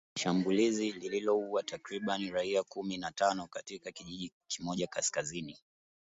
[0.17, 5.57] shambulizi lililoua takribani raia kumi na tano katika kijiji kimoja kaskazini